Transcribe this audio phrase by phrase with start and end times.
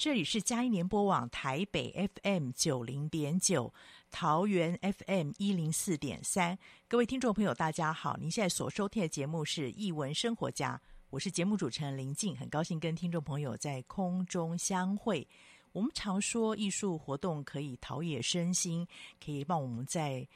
[0.00, 3.70] 这里是佳音联播网台北 FM 九零点九，
[4.10, 6.58] 桃园 FM 一零四点三。
[6.88, 8.16] 各位听众朋友，大家好！
[8.16, 15.28] 您现在所收听的节目是《艺文生活家》，我是节目主持人林静，很高兴跟听众朋友在空中相会。
[15.72, 18.88] 我们常说艺术活动可以陶冶身心，
[19.22, 20.26] 可以帮我们在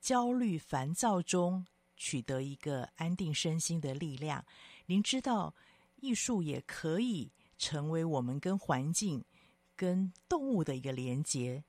[0.00, 1.64] 焦虑烦躁中
[1.96, 4.44] 取得一个安定身心的力量。
[4.86, 5.54] 您知道，
[6.00, 7.30] 艺术也可以。
[7.62, 9.24] 成为我们跟环境、
[9.76, 11.62] 跟动物的一个连接，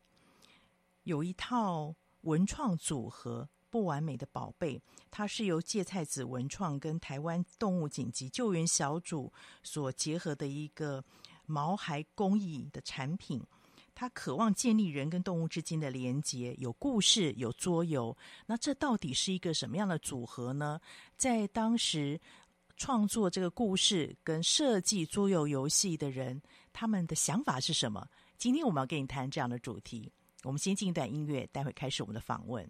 [1.04, 4.76] 有一套文创组合《不完美的宝贝》，
[5.12, 11.04] 它是由芥菜子文创跟台湾动物紧急救援小组所结合的一个
[11.46, 13.40] 毛孩工艺的产品。
[13.94, 18.18] 它渴望建立人跟动物之间的连结，有故事，有桌游。
[18.48, 20.82] 那这到底是一个什么样的组合呢？
[21.16, 22.20] 在当时。
[22.84, 26.42] 创作这个故事跟设计桌游游戏的人，
[26.74, 28.06] 他们的想法是什么？
[28.38, 30.12] 今天我们要跟你谈这样的主题。
[30.44, 32.70] 我们先进一段音乐，待会开始我们的访问。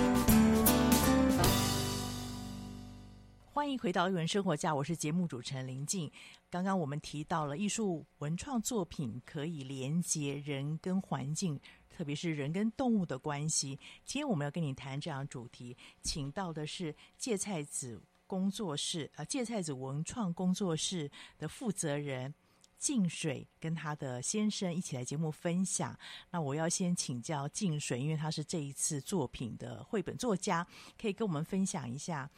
[3.81, 6.09] 回到艺文生活家，我是节目主持人林静。
[6.51, 13.69] 刚刚我们提到了艺术文创作品可以连接人跟环境，特别是人跟动物的关系。
[14.05, 22.31] 今天我们要跟你谈这样主题，请到的是芥菜子工作室，呃，芥菜子文创工作室的负责人
[22.77, 25.97] 静水，跟他的先生一起来节目分享。
[26.29, 30.67] 那我要先请教静水，因为他是这一次作品的绘本作家，
[31.01, 32.29] 可以跟我们分享一下。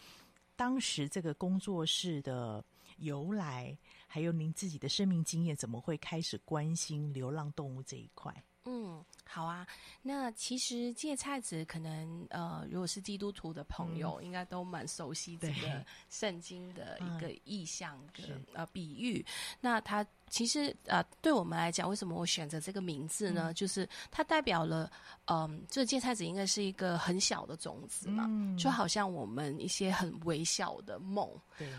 [0.56, 2.64] 当时这个工作室的
[2.98, 3.78] 由来，
[4.08, 8.34] 还有您自己的生命经验，怎么会开始关心流浪动物这一块？
[8.66, 9.68] 嗯，好啊。
[10.02, 19.26] 那其实芥菜子可能呃，如果是基督徒的朋友，嗯、应该都蛮熟悉这个圣经的一个意象跟、嗯、呃比喻。
[19.60, 20.06] 那它。
[20.30, 23.52] 其实呃，对我们来讲，为什么我选择这个名字呢？
[23.52, 24.92] 嗯、就是它代表了，
[25.26, 31.30] 嗯、呃，这个芥菜籽应该是一个很小的种子嘛，嗯、就好像我们一些很微小的梦，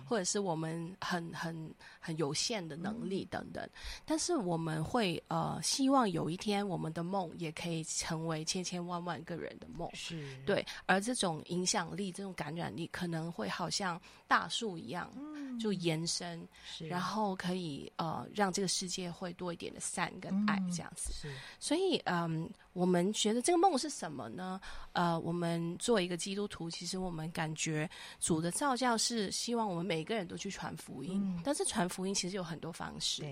[0.06, 3.64] 或者是我们很很很有限的能力等等。
[3.64, 3.70] 嗯、
[4.04, 10.36] 但是我们会呃，希望有一天我们的梦也可以成为千千万万个人的梦，是。
[10.44, 10.64] 对。
[10.86, 16.46] 而这种影响力、这种感染力，可能会好像大树一样，嗯、就延伸，
[16.78, 18.44] 然后可以呃让。
[18.44, 21.26] 让这个世界会多一点的善跟爱，这样子。
[21.26, 24.60] 嗯、所以，嗯，我们觉得这个梦是什么呢？
[24.92, 27.88] 呃，我们作为一个基督徒，其实我们感觉
[28.20, 31.22] 主的造教是希望我们每一个人都去传福音。
[31.24, 33.24] 嗯、但是传福音其实有很多方式。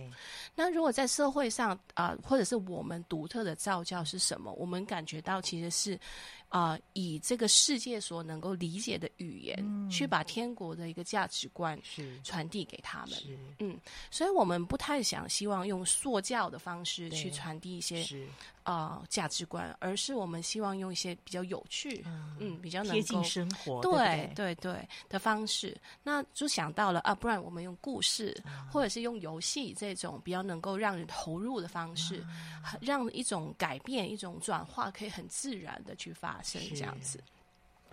[0.54, 4.50] 那如果在社会上啊、呃，或者是我们独特的造教是什么？
[4.54, 6.00] 我们感觉到其实是。
[6.52, 11.80] 啊、呃，以这个世界所能够理解的语言，嗯、去把天国的一个价值观
[12.22, 13.18] 传递给他们。
[13.58, 18.06] 嗯，所以我们不太想希望用说教的方式去传递一些。
[18.64, 32.24] 啊，价、呃、值观，而是我们希望用一些比较有趣，嗯，嗯，比较能够贴近生活，对对对，对的方式，那就想到了啊，不然我们用故事，嗯、或者是用游戏这种比较能够让人投入的方式，
[32.62, 37.22] 嗯、让一种改变、一种转化可以很自然的去发生，这样子。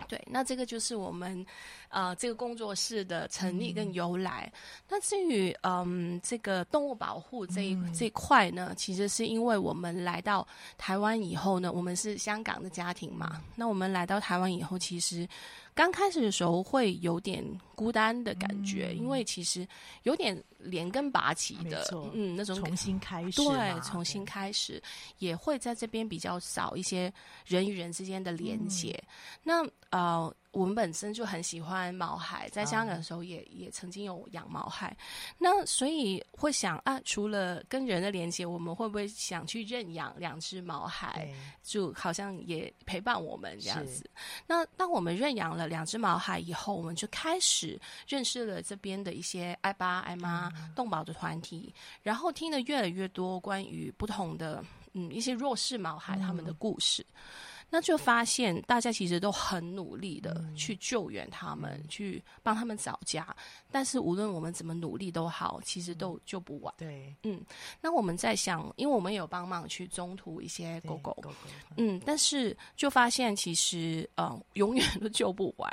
[0.08, 1.44] 对，那这个就是我们，
[1.88, 4.50] 呃，这个工作室的成立跟由来。
[4.54, 13.32] 嗯、那至于嗯，这个动物保护这一、嗯、这一块呢，其实是因为我们来到台湾以后呢，我们是香港的家庭嘛。
[13.34, 15.28] 嗯、那我们来到台湾以后，其实。
[15.72, 17.42] 刚开始的时候会有点
[17.74, 19.66] 孤单的感觉，嗯、因为其实
[20.02, 24.82] 有点连根拔起的，错嗯，那种重新开始，对，重新开始
[25.20, 27.10] 也会在这边比较少一些
[27.46, 28.92] 人与人之间的连接。
[29.06, 29.08] 嗯、
[29.44, 30.34] 那呃。
[30.52, 34.96] 我们本身就很喜欢毛孩，在香港的时候也、嗯、也曾经有养毛孩，
[35.38, 41.32] 那所以会想啊，除了跟人的连接，我们会不会想去认养两只毛孩？
[41.62, 44.10] 就好像也陪伴我们这样子。
[44.44, 57.06] 那当我们认养了两只毛孩以后，我们就开始认识了这边的一些爱爸爱妈动保的团体，嗯、然后听得越来越多关于不同的嗯一些弱势毛孩他们的故事。
[57.08, 57.22] 嗯
[57.70, 63.34] 那就发现大家其实都很努力的去救援他们，嗯、去帮他们找家。
[63.70, 66.74] 但是无论我们怎么努力都好，其实都救不完。
[66.76, 67.40] 对，嗯。
[67.80, 71.34] 那我们在想，因为我们有帮忙去中途一些狗狗，狗狗
[71.76, 75.72] 嗯，但是就发现其实呃永远都救不完。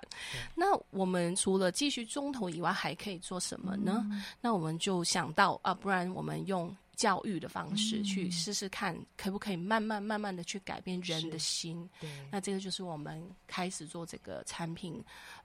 [0.54, 4.06] 那我们除了继续中途以外，还可以做什么呢？
[4.12, 6.76] 嗯、那我们就想到啊，不然我们用。
[6.98, 11.88] 教育的方式去试试看，可不可以慢慢慢慢的去改变人的心？
[12.02, 15.02] 对，那这个就是我们开始做这个产品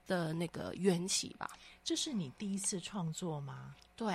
[0.07, 1.47] 的那个缘起吧。
[1.83, 3.75] 这是你第一次创作吗？
[3.95, 4.11] 对，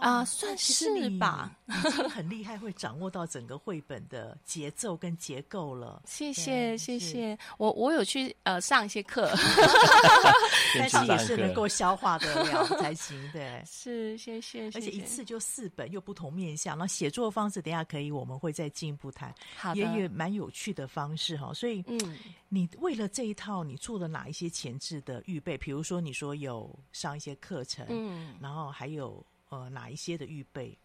[0.00, 6.02] 啊、呃，算是吧，已经很厉害，会掌握到整个绘本的节奏跟结构了。
[6.06, 7.38] 谢谢，谢谢。
[7.56, 9.30] 我我有去呃上一些课，
[10.76, 13.16] 但是也是能够消化得了 才行。
[13.32, 14.66] 对，是，谢谢。
[14.74, 19.32] 而且一次就四本，又不同面向，那写作方式，等下可以我们会再进一步谈。
[19.56, 21.54] 好的，也有蛮有趣的方式哈。
[21.54, 25.56] 所以，嗯，你为了这一套，你做了哪一些前置的预备？
[25.56, 29.11] 比如说，你说有上一些课程，嗯，然后还有。
[29.52, 30.76] 呃哪一些的预备？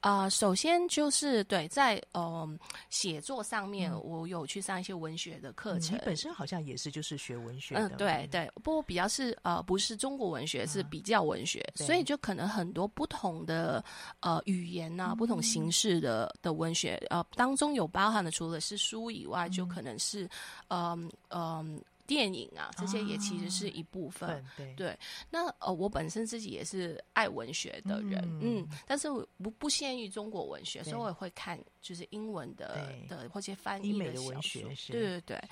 [0.00, 2.48] 啊、呃，首先就是对，在呃
[2.88, 5.96] 写作上面，嗯、我有去上一些文学的课程。
[5.96, 8.50] 嗯、你本身好像也是就是学文学的，嗯，对对。
[8.62, 13.84] 不过比较是呃不是中国文学，是比较文学，啊、所以就可能很多不同的
[14.20, 20.28] 呃语言呐、啊，不同形式的的文学呃当中有包含的，除了是书以外，嗯、就可能是
[20.68, 21.30] 嗯嗯。
[21.30, 21.64] 呃呃
[22.06, 24.28] 电影啊，这些也其实是一部分。
[24.30, 24.98] 啊、对，对，
[25.30, 34.62] 那呃，我本身自己也是爱文学的人，嗯，嗯，但是我不不限于中国文学，所以我也会看就是英文的的或者翻译的，的文学。
[34.88, 35.42] 对对对。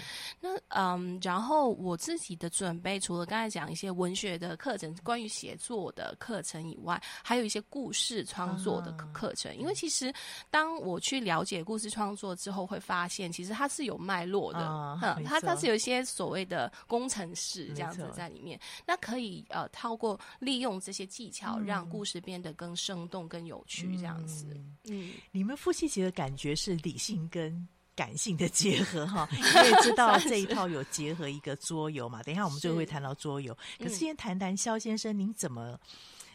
[0.40, 9.52] 那嗯，然后我自己的准备，除了刚才讲一些文学的课程，关于写作的课程以外，还有一些故事创作的课程。
[9.52, 10.12] 啊、因为其实
[10.50, 16.39] 当我去了解故事创作之后，会发现其实它是有脉络的，啊、嗯，它它是有一些所谓。
[16.44, 24.46] 的工程师这样子在里面，那可以呃，透过利用这些技巧，让故事变得更生动、更有趣，这样子。
[24.84, 29.28] 嗯，你们夫妻节的感觉是理性跟感性的结合哈。
[29.34, 32.22] 因为知道这一套有结合一个桌游嘛？
[32.22, 33.56] 等一下我们就会谈到桌游。
[33.78, 35.78] 可是先谈谈肖先生，您怎么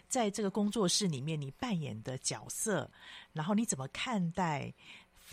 [0.08, 2.90] 在这个工作室里面你扮演的角色，
[3.34, 4.74] 然后你怎么看待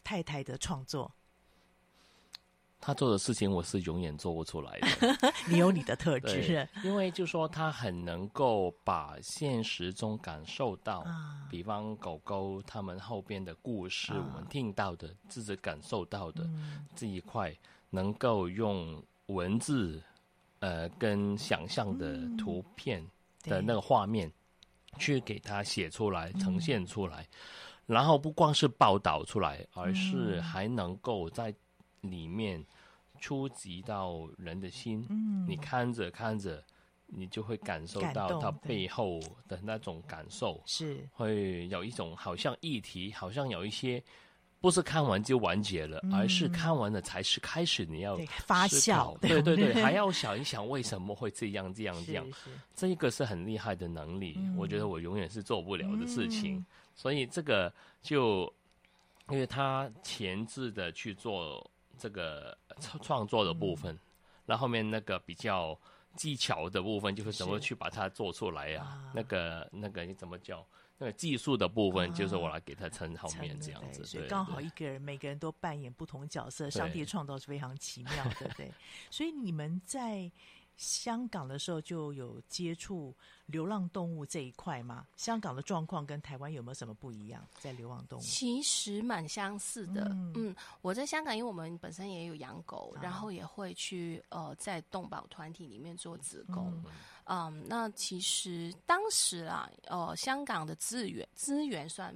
[0.02, 1.12] 太太的创作？
[2.84, 5.32] 他做的事情我是永远做不出来的。
[5.48, 17.56] 你有你的特质，因为就说他很能够把现实中感受到，啊、比方狗狗他们后边的故事，啊、我们听到的、自己感受到的、嗯、这一块，
[17.88, 20.02] 能够用文字，
[20.58, 23.00] 呃，跟想象的图片
[23.44, 31.54] 的那个画面，嗯、去给他写出来、呈现出来，嗯、然后不光是报道出来，而是还能够在。
[32.02, 32.64] 里面
[33.20, 36.62] 触及到人的心，嗯，你看着看着，
[37.06, 41.08] 你就会感受到它背后的那种感受，是。
[41.12, 44.02] 会有一种好像议题，好像有一些
[44.60, 52.26] 不是看完就完结了，嗯、而是看完了才是开始你要发酵， 对对对，还要想一想为什么会这样这样这样，
[52.74, 56.66] 这个是很厉害的能力，嗯、我觉得我永远是做不了的事情，嗯、
[56.96, 58.52] 所以这个就
[59.28, 61.64] 因为他前置的去做。
[61.98, 63.98] 这个创创作的部分，
[64.44, 65.78] 那、嗯、后，面那个比较
[66.16, 69.12] 技巧的部分，就是怎么去把它做出来呀、啊？
[69.14, 70.66] 那个那个你怎么叫
[70.98, 74.02] 那个技术的部分，就是我来给他撑后面这样子。
[74.02, 78.66] 对，所以刚好一个人，每个人都扮演不同角色，上帝创造是非常奇妙的，对。
[78.66, 78.72] 对
[79.10, 80.30] 所以你们在。
[80.76, 83.14] 香港的时候就有接触
[83.46, 85.06] 流浪动物这一块吗？
[85.16, 87.46] 香港的状况跟台湾有没有什么不一样？
[87.60, 90.04] 在流浪动物其实蛮相似的。
[90.10, 96.72] 嗯，嗯，我在香港，因为我们本身也有养狗，啊、然后也会去呃在动保团体里面做子工。
[96.84, 102.14] 嗯，嗯，那其实当时啊，呃，香港的资源资源算。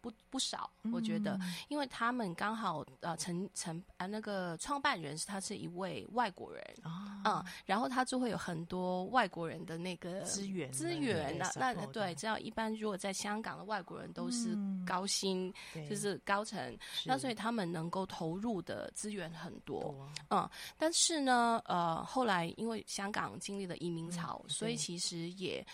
[0.00, 1.38] 不不少，我觉得，
[1.68, 15.52] 因为他们刚好呃，成成呃那个创办人是他是一位外国人啊，嗯，然后他就会有很多外国人的那个资源资源，那那对，只要一般如果在香港的外国人都是高薪，
[15.88, 19.94] 就是高层，那所以他们能够投入的资源很多，
[20.30, 25.66] 嗯，但是呢，呃，后来因为香港经历了移民潮，所以其实也。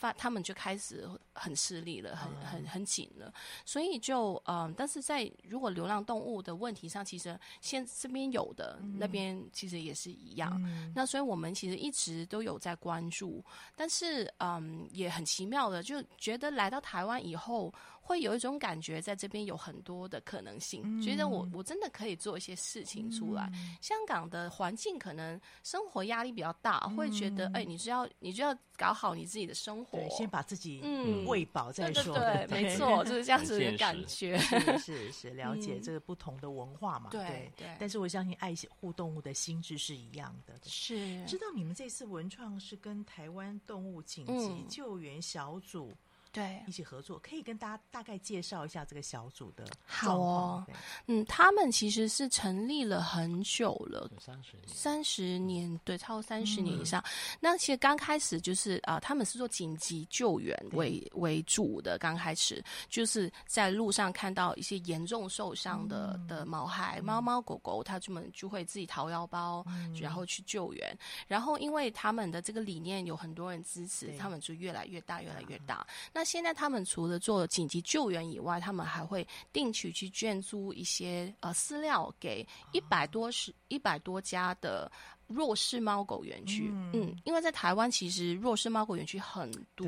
[0.00, 3.30] 发他们就开始很吃力了，很很很紧了，
[3.66, 10.58] 所以就嗯、呃，但是在如果流浪动物的问题上，其实现这边有的，嗯、那边其实也是一样。
[10.64, 13.44] 嗯、那所以我们其实一直都有在关注，
[13.76, 17.70] 但是嗯，也很奇妙的，就觉得来到台湾以后。
[18.10, 23.48] 会有一种感觉，在这边有很多的可能性，嗯、觉得我我真的可以做一些事情出来。
[23.54, 32.18] 嗯、香港的环境可能生活压力比较大，嗯、会觉得哎，你就要你就要搞好你自己的生活，先把自己嗯喂饱再说。
[32.18, 34.36] 对，对，对， 没错，就是这样子的感觉。
[34.38, 37.10] 是是是，了解这个不同的文化嘛？
[37.12, 37.48] 对。
[37.56, 40.54] 对但是我相信爱护动物的心智是一样的。
[40.64, 41.24] 是。
[41.26, 45.92] 知道你们这次文创是跟台湾动物紧急救援小组。
[46.32, 49.64] 对，一起合作，可以跟大家大概介绍一下这个小组的。
[49.84, 50.66] 好哦，
[51.06, 57.00] 嗯，他们其实是成立了很久了，三十年，三十年，对，超过三十年以上。
[57.00, 61.98] 嗯、那其实刚开始就是啊、呃，他们是做紧急救援为为主的。
[61.98, 70.96] 刚开始就是在路上看到一些严重受伤的、嗯、的毛孩、猫猫狗狗，他们就会自己掏腰包，嗯、然后去救援。
[71.26, 75.84] 然后因为他们的这个理念有很多人支持，他们就越来越大，越来越大。
[76.12, 84.92] 那那现在他们除了做紧急救援以外，他们还会定期去捐助一些呃饲料给一百多十一百多家的。
[85.26, 89.86] 弱势猫狗园区，嗯，嗯，因为在台湾其实弱势猫狗园区很多，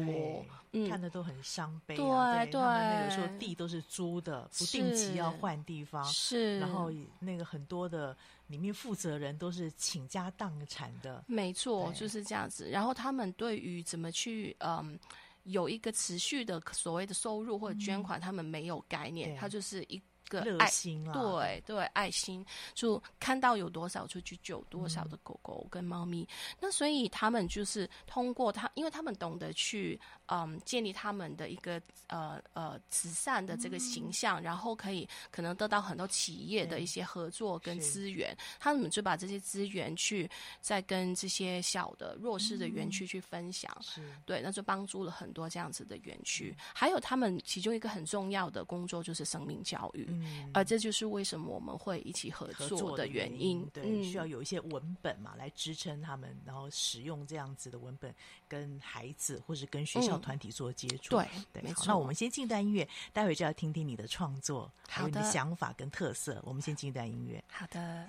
[0.70, 12.70] 嗯，看的都很伤悲，对对，对，那个时候地都是租的，不定期要换地方，是，然后那个很多的里面负责人都是倾家荡产的，没错，就是这样子。
[12.70, 14.96] 然后他们对于怎么去，嗯，
[15.44, 20.00] 有一个持续的所谓的收入或者捐款，嗯、他们没有概念，他就是一。
[20.40, 26.22] 个爱心啊，对对，爱心就看到有多少就去救多少的狗狗跟猫咪。
[26.22, 38.36] 嗯、那所以他们就是通过他，因为他们懂得去嗯建立他们的一个呃呃慈善的这个形象，嗯、然后可以可能得到很多企业的一些合作跟资源。
[38.58, 46.56] 他们就把这些资源去再跟这些小的弱势的园区去分享，嗯、对，那就帮助了很多这样子的园区。
[46.74, 50.08] 还有他们其中一个很重要的工作就是生命教育。
[50.22, 53.32] 嗯嗯，而这就是为什么我们会一起合作的原因。
[53.32, 58.14] 原因对，嗯、需要有一些文本嘛，来支撑他们，然后使用这样子的文本
[58.48, 61.16] 跟孩子或是跟学校团体做接触。
[61.16, 61.84] 嗯、对，没错。
[61.86, 66.40] 那我们先进一段音乐，待会就要听听你的创作，还有你的想法跟特色。
[66.44, 67.42] 我们先进一段音乐。
[67.48, 68.08] 好的。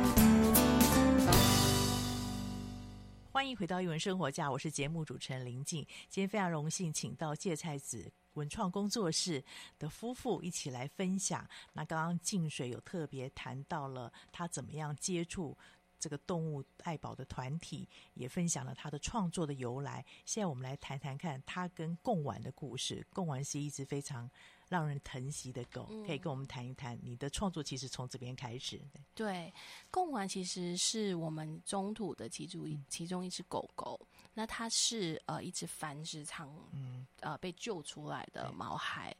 [3.61, 9.43] 回到一文生活家，我是节目主持人林静，今天非常荣幸请到芥菜子文创工作室
[9.77, 11.47] 的夫妇一起来分享。
[11.73, 15.55] 那刚刚静水有特别谈到了他怎么样接触
[15.99, 20.03] 这个动物爱宝的团体，也分享了他的创作的由来。
[20.25, 23.05] 现在我们来谈谈看他跟贡丸的故事。
[23.13, 24.27] 贡丸是一只非常
[24.71, 28.81] 让人疼惜的狗，可以跟我们谈一谈你的创作，其实从这边开始。
[29.13, 29.53] 对，
[29.89, 33.99] 贡丸其实是我们中土的其中一其中一只狗狗。
[34.33, 39.13] 那它是呃一只繁殖场，嗯，呃被救出来的毛孩，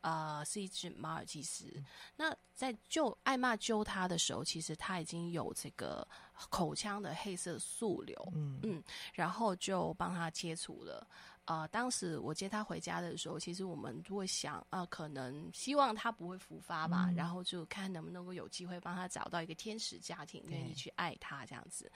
[0.00, 1.70] 呃是一只马尔济斯。
[1.76, 1.84] 嗯、
[2.16, 6.08] 那在救艾玛救它的时候，其实它已经有这个
[6.48, 11.06] 口腔的黑色素瘤，嗯嗯，然后就帮它切除了。
[11.46, 21.90] 呃，当时我接他回家的时候，其实我们就会想，呃，可能希望他不会复发吧，嗯、然后就看能不能够有机会帮他找到一个天使家庭，愿意去爱他这样子。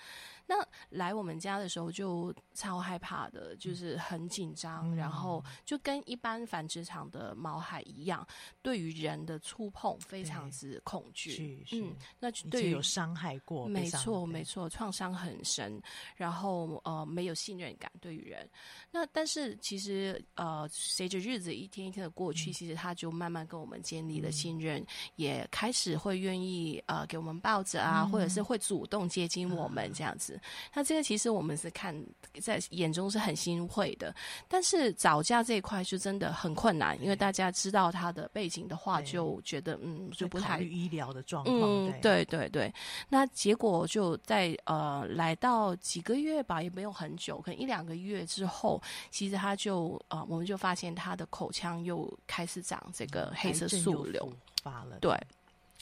[0.47, 0.57] 那
[0.91, 8.27] 来我们家的时候就超害怕的，就是很紧张，嗯、然后就跟一般繁殖场的毛孩一样，
[8.61, 11.65] 对于人的触碰非常之恐惧。
[11.73, 15.81] 嗯，那对于有伤害过，没错没错，创伤很深，
[16.17, 18.49] 然后呃没有信任感对于人。
[18.91, 30.35] 那但是其实呃随着日子一天一天的过去，嗯、其实他就慢慢跟我们建立了信任，嗯、也开始会愿意呃给我们抱着啊，嗯、或者是会主动接近我们这样子。
[30.35, 30.41] 嗯
[30.75, 31.93] 那这个其实我们是看
[32.41, 34.15] 在眼中是很欣慰的，
[34.47, 41.59] 但是早教这一块就真的很困难，因为大家知道他的背景的话，就觉得嗯就不太医疗的状况。
[41.61, 42.25] 嗯，对。
[42.29, 42.73] 对对。
[43.09, 54.99] 那结果就在呃来到几个月吧，也没有很久，可能一两个月之后，其实他就呃我们就发现他的口腔又开始长这个黑色素瘤，发了。
[55.01, 55.15] 对。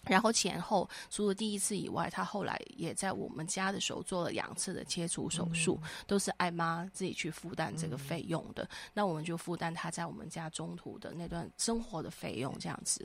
[0.04, 8.62] 然后前后除了第一次以外，他后来也在我们家的时候做了两次的切除手术，嗯、都是艾妈自己去负担这个费用的。
[8.62, 13.04] 嗯、那我们就负担他在我们家中途的那段生活的费用，这样子。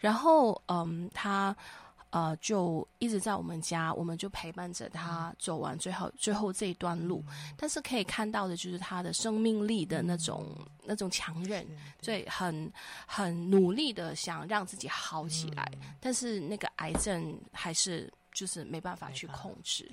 [0.00, 1.54] 然后，嗯，他。
[2.10, 7.22] 呃，就一直在我们家，我们就陪伴着他走完最后最后这一段路。
[7.28, 11.66] 嗯、但是可以看到的就是他的生命力的那种、嗯、那种强韧，
[12.00, 12.72] 所以，很
[13.06, 15.70] 很努力的想让自己好起来。
[15.80, 19.90] 嗯、但是那个癌症还是就是没办法去控制。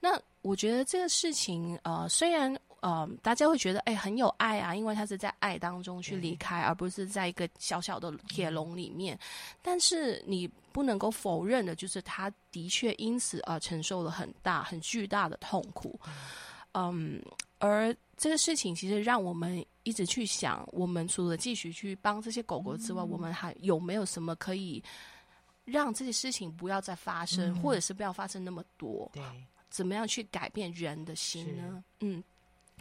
[0.00, 2.54] 那我觉得这个事情，呃，虽然。
[2.84, 9.16] 呃，大家会觉得哎、欸、很有爱啊，因为他是在爱当中去离开，嗯、而不是在一个小小的铁笼里面。
[9.16, 9.20] 嗯、
[9.62, 15.98] 但是你不能够否认的，就是他的确因此而承受了很大、很巨大的痛苦。
[16.04, 16.12] 嗯，
[16.74, 17.22] 嗯，
[17.58, 24.84] 而这个事情其实让我们一直去想，我们除了继续去帮这些狗狗之外，嗯、我们还有没有什么可以
[25.64, 29.10] 让这些事情不要再发生，嗯、或者是不要发生那么多？
[29.14, 29.22] 对，
[29.70, 31.82] 怎么样去改变人的心呢？
[32.00, 32.22] 嗯。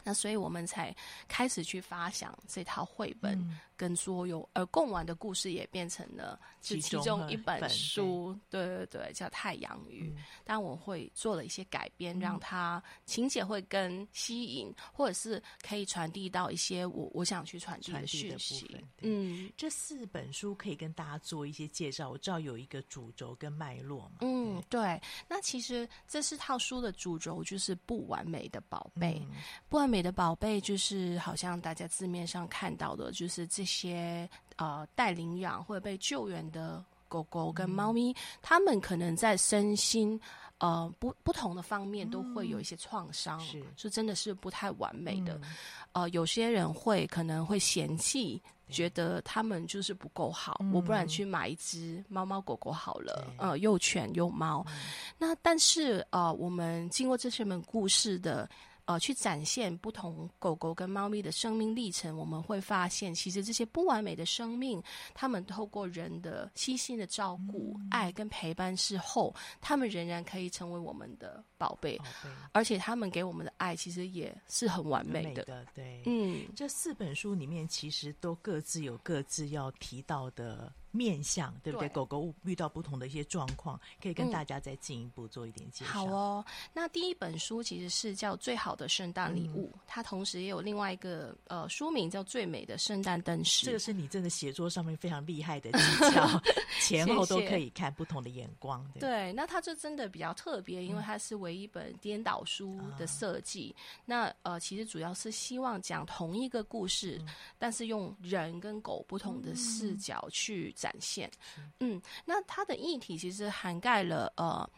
[0.03, 0.95] 那所以我们才
[1.27, 3.37] 开始去发想这套绘本。
[3.75, 10.09] 跟所有而共玩的故事也变成了其中一本书，对对对，叫《太阳鱼》。
[10.45, 18.85] 但我会做了一些改编，让它情节会更吸引，或者是可以传递到一些我我想去传递的讯息。
[19.01, 22.09] 嗯，这四本书可以跟大家做一些介绍。
[22.09, 24.19] 我知道有一个主轴跟脉络嘛。
[24.21, 25.01] 嗯，对。
[25.27, 29.21] 那其实这四套书的主轴就是不完美的宝贝，
[29.67, 33.72] 不完美的宝贝就是好像大家字面上看到的，就是这些。
[33.73, 40.19] 些呃待领养或者被救援的狗狗跟猫咪，嗯、他们可能在身心
[40.59, 45.35] 呃不不同的方面都会有一些创伤，是，是真的是不太完美的。
[45.35, 54.63] 嗯、呃，有些人会可能会嫌弃，觉得他们就是不够好，嗯、我不然去买一只猫猫狗狗好了，呃，幼犬幼猫。
[54.67, 54.73] 嗯、
[55.17, 58.47] 那但是呃，我们经过这些门故事的。
[58.85, 75.29] 呃，去展现不同狗狗跟猫咪的生命历程，我们会发现，其实这些不完美的生命，他们透过人的悉心的照顾、嗯、爱跟陪伴之后，他们仍然可以成为我们的宝贝，宝贝，而且他们给我们的爱其实也是很完美的。
[75.29, 80.73] 美的对，嗯，这四本书里面其实都各自有各自要提到的。
[80.93, 81.89] 面向对不对？
[81.89, 85.91] 对，狗狗遇到不同的一些状况，可以跟大家再进一步做一点介绍。
[85.91, 93.63] 嗯、好哦，那第一本书其实是叫《最好的圣诞礼物》，嗯、它同时也有另外一个呃书名叫《最美的圣诞灯饰》。
[93.65, 95.79] 这个是你真的写作上面非常厉害的技
[96.13, 96.41] 巧，
[96.79, 98.87] 前后都可以看不同的眼光。
[98.93, 103.75] 对，对，那它就真的比较特别，因为它是唯一一本颠倒书的设计。
[103.75, 110.71] 嗯、那呃，其实主要是希望讲同一个故事，嗯、但是用人跟狗不同的视角去。
[110.83, 111.31] 展现，
[111.79, 114.69] 嗯，那它的议题其实涵盖了呃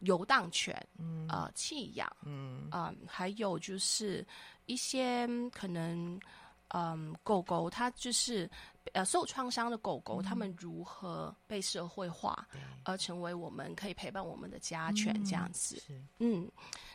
[0.00, 2.68] 游荡犬，嗯，呃弃养，嗯。
[2.70, 4.26] 啊、呃，还有就是
[4.66, 6.18] 一些可能，
[6.68, 8.50] 嗯、呃，狗狗它就是。
[8.94, 12.44] 呃，受创伤的狗狗，它、嗯、们如何被社会化，
[12.82, 15.80] 而成为我们可以陪伴我们的家犬这样子？
[15.88, 16.50] 嗯，嗯，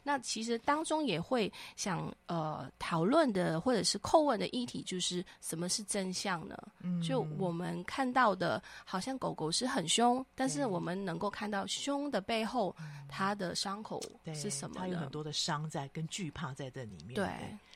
[0.08, 6.58] 那其实当中也会想呃讨论的，或者是叩问的议题，就是什么是真相呢？
[6.80, 12.74] 嗯，就我们看到的，好像狗狗是很凶，但是我们能够看到凶的背后，
[13.10, 14.02] 它的伤口
[14.34, 14.80] 是什么呢？
[14.80, 17.16] 它有很多的伤在跟惧怕在这里面。
[17.16, 17.28] 对。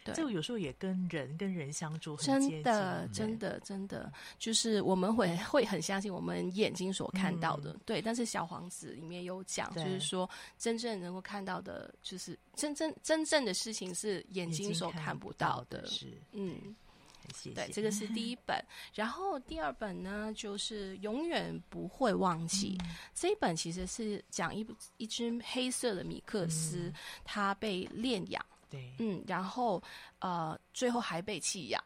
[0.04, 8.02] 对，这个有时候也跟人跟人相处很真的，真的，真的，就是我们会会很相信我们眼睛所看到的，嗯、对。
[8.02, 12.21] 但是小皇子里面有讲，就是说真正能够看到的，就是
[12.56, 16.76] 真正真正的事情是眼睛所看不到的，是嗯。
[17.36, 18.62] 谢谢对，这个是第一本，
[18.94, 22.76] 然后第二本呢，就是永远不会忘记。
[22.82, 28.46] 嗯、这一本其实是讲一一只黑色的米克斯，嗯、它被炼养。
[28.72, 29.84] 对，嗯，然后
[30.20, 31.84] 呃，最后还被弃养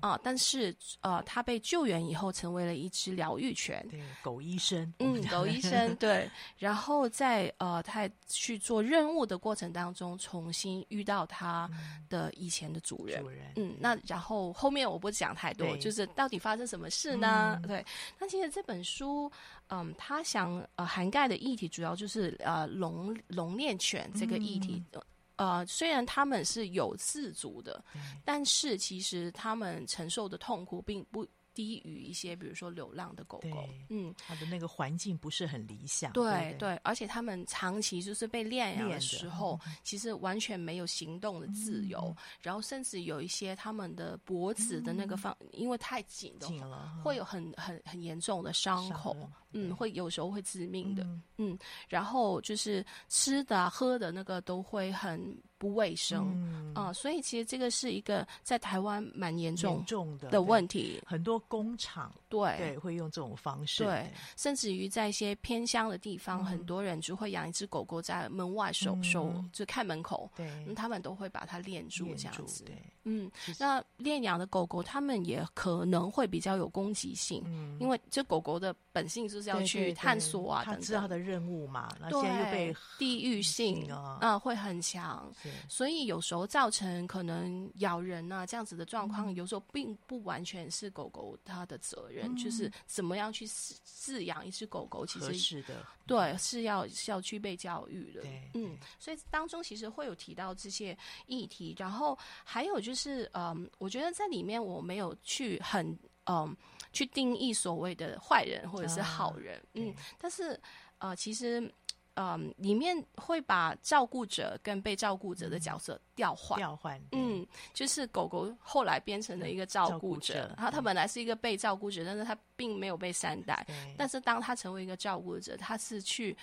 [0.00, 11.68] 啊、呃，但是呃，他被救援以后，成为了一只疗愈犬，对，狗医生，嗯，狗 医生，对，然后在呃，他去做任务的过程当中，重新遇到他
[12.08, 17.58] 的以前的主人，主人，嗯，那然后后面我不讲太多，就是到底发生什么事呢？
[17.62, 17.84] 嗯、 对，
[18.18, 19.28] 那其实这本书，
[19.70, 24.84] 嗯，他想呃涵盖的议题主要就是呃笼笼恋犬这个议题。
[24.94, 25.02] 嗯
[25.38, 31.26] 呃，虽然他们是有自主的，嗯、但是其实他们承受的痛苦并不
[31.58, 33.68] 低于一些，比如说流浪的狗狗。
[33.88, 36.12] 嗯，它的那个环境不是很理想。
[36.12, 49.16] 对对，对，而且它们长期就是被练养的时候，其实完全没有行动的自由，嗯、然后甚至有一些它们的脖子的那个方，嗯、因为太紧了，会有很很很严重的伤口。
[49.52, 51.02] 嗯，会有时候会致命的。
[51.04, 56.32] 嗯，嗯，然后就是吃的、啊、喝的那个都会很不卫生。
[56.34, 61.02] 嗯啊，所以其实这个是一个在台湾蛮严重重的的问题。
[61.04, 63.84] 很多工厂对对会用这种方式。
[63.84, 70.30] 对，甚至于在一些偏乡的地方，嗯、很多人就会养一只狗狗在门外守守，嗯、就看门口。
[70.36, 72.64] 对、嗯，他们都会把它链住这样子。
[72.64, 72.76] 对，
[73.08, 79.28] 嗯，那链养的狗狗，它们也可能会比较有攻击性，嗯、因为这狗狗的本性。
[79.28, 85.30] 就是要去探索啊，他知道它的任务嘛，那现在又被地域性啊、呃、会很强，
[85.68, 98.22] 所以有时候造成可能咬人啊这样子的状况，有时候并不完全是狗狗它的责任，就是怎么样去饲饲养一只狗狗，其实是的，对，是要是要去被教育的，
[98.54, 106.56] 嗯，所以当中其实会有提到这些议题，然后还有就是，嗯，我觉得在里面我没有去很，嗯。
[106.90, 110.58] 去定义所谓的坏人或者是好人，啊、嗯，但是
[110.96, 111.70] 呃，其实
[112.18, 123.64] 嗯、呃，里面会把照顾者跟被照顾者的角色调换，调换，嗯，就是狗狗后来变成了一个照顾者，然后它本来是一个被照顾者，但是它并没有被善待，
[123.96, 126.36] 但是当它成为一个照顾者，它是去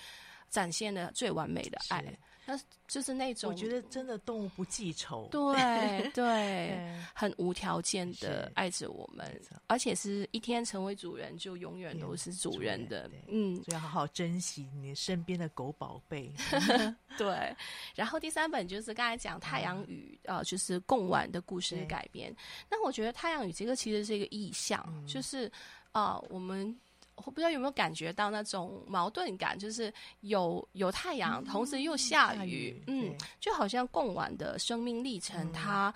[0.48, 2.02] 展现了最完美的爱。
[2.48, 2.56] 那
[2.86, 16.32] 就是那种，我觉得真的动物不记仇，对 对，很无条件的爱着我们，而且是一天成为主人就永远都是主人的，嗯，所以要好好珍惜你身边的狗宝贝。
[17.18, 17.54] 对，
[17.96, 22.34] 然后第三本就是刚才讲太阳与呃，就是贡丸的故事的改编。
[22.70, 25.50] 那我觉得太阳与这个其实是一个意象，就是
[25.90, 26.78] 啊，我们。
[27.16, 35.92] 我不知道有没有感觉到那种矛盾感，就是有有太阳，同时又下雨，嗯，就好像贡丸的生命历程，他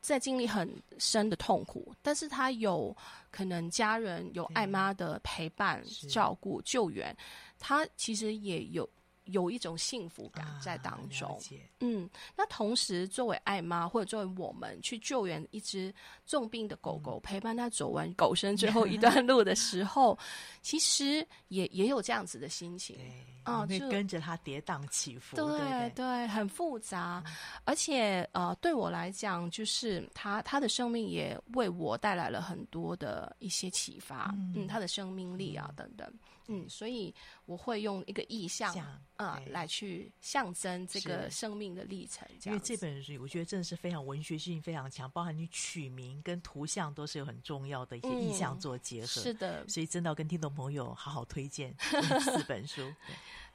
[0.00, 2.96] 在经历很深的痛苦，但是他有
[3.30, 7.14] 可能家人有爱妈的陪伴、照顾、救援，
[7.58, 8.88] 他其实也有。
[9.32, 11.38] 有一种幸福感在当中，啊、
[11.80, 15.92] 嗯，那同时作为爱妈或者作为我们去救援一只
[16.26, 20.18] 重病的狗狗，嗯、陪伴它走完狗生最后一段路的时候，
[20.62, 22.96] 其实也也有这样子的心情，
[23.44, 27.32] 啊，就跟着它跌宕起伏，对对，很复杂，嗯、
[27.64, 36.12] 而且呃，对我来讲，就是它它的生命也为我带来了很多的一些启发，嗯，嗯，它的生命力啊等等。
[36.52, 37.14] 嗯，所以
[37.46, 38.74] 我会用一个意象
[39.14, 42.26] 啊来去象征这个生命的历程。
[42.44, 49.06] 因为这本书，我觉得真的是非常文学性非常强，包含你取名跟图像都是有很重要的一些意象做结合。
[49.06, 52.82] 是的，所以真的要跟听众朋友好好推荐 四本书。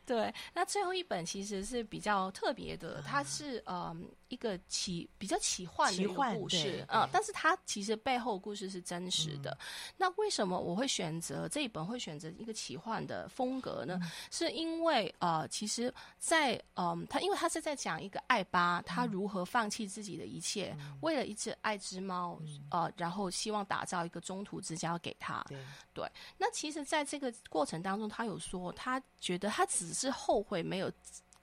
[0.05, 4.09] 对，那最后一本其实是比较特别的，它是嗯。
[4.27, 9.51] 一个奇比较奇幻的一个故事啊，但是它其实背后故事是真实的。
[9.51, 9.57] 嗯、
[9.97, 13.99] 那为什么我会选择这一本会选择一个奇幻的风格呢？
[14.01, 25.43] 嗯、是因为呃，其实在，在嗯，他因为他是在讲一个爱巴，他如何放弃自己的一切，嗯、为了一只爱之猫，嗯、呃，然后希望打造一个中途之家给他。
[25.47, 25.57] 对，
[25.93, 30.91] 对，那其实在这个过程当中，他有说，他觉得他只是后悔没有。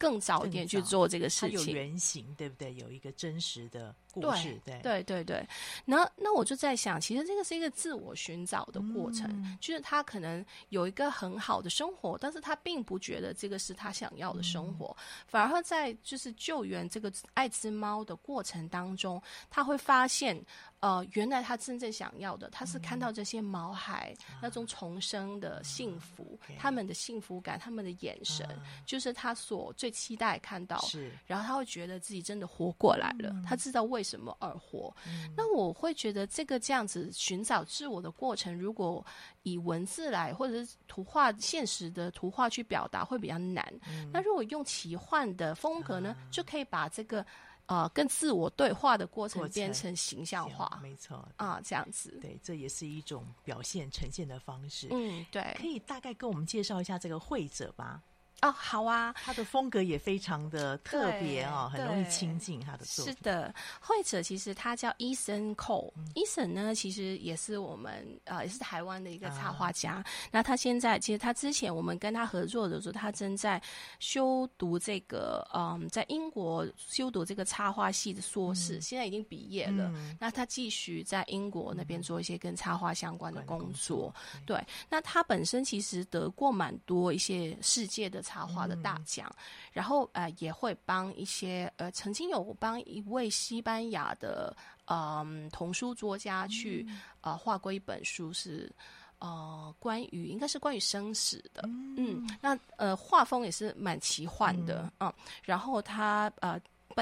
[0.03, 2.75] 更早一点去做这个事情，有原型，对不对？
[2.75, 4.79] 有一个真实的故事，对。
[4.83, 5.49] 对对对。
[5.85, 19.21] 那那我就在想，其实这个是一个自我寻找的过程，嗯、就是他可能有一个很好的生活，但是他并不觉得这个是他想要的生活，嗯、反而在就是救援这个爱滋猫的过程当中，
[19.51, 20.45] 他会发现。
[20.83, 30.81] 呃，原来他真正想要的，他是看到这些毛孩、嗯、那种重生的幸福，嗯、他们的幸福感，他们的眼神，嗯、就是他所最期待看到。
[30.81, 34.95] 是，然后他会觉得自己真的活过来了，嗯、他知道为什么而活。
[35.07, 39.05] 嗯、那我会觉得这个这样子寻找自我的过程，如果
[39.43, 43.65] 以文字来或者是图画现实的图画去表达，会比较难。
[43.89, 47.25] 嗯、那如果用奇幻的风格呢，嗯、就可以把这个。
[47.67, 54.89] 啊、呃，跟自我对话的过程变成形象化，没错啊，这样子，对，这也是一种表现呈现的方式。
[54.91, 58.03] 嗯，对，可以大概跟我们介绍一下这个会者吧。
[58.43, 63.15] 哦，好啊，他的风格也非常的特别哦，很容易亲近他的作品。
[63.15, 69.93] 是的，绘者其实他叫 Eason Cole，Eason、嗯、呢其实也是我们呃也是台湾的一个插画家。
[69.93, 73.63] 啊、那他现在其实他之前我们跟他合作的时候，他正在
[74.01, 79.89] 修读这个嗯，在英国修读这个插画系的硕士，嗯、现在已经毕业了。
[79.95, 83.63] 嗯、那他继续在英国那边做一些跟插画相关的工作。
[83.63, 88.21] 工作对，对，那他本身其实得过蛮多一些世界的。
[88.33, 89.37] 插画的大奖，嗯、
[89.73, 98.73] 然后呃也会帮一些呃曾经有帮一位西班牙的嗯、呃、童书作家去、嗯、呃画过一本书是，
[99.19, 105.15] 呃关于应该是关于生死的，嗯，嗯，那呃画风也是蛮奇幻的，嗯，嗯，
[105.45, 106.59] 然后他呃。